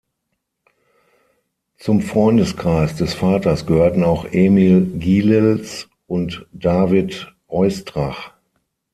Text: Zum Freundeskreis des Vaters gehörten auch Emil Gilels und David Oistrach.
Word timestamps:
Zum 1.77 2.01
Freundeskreis 2.01 2.95
des 2.95 3.13
Vaters 3.13 3.67
gehörten 3.67 4.03
auch 4.03 4.25
Emil 4.31 4.97
Gilels 4.97 5.89
und 6.07 6.47
David 6.53 7.31
Oistrach. 7.45 8.31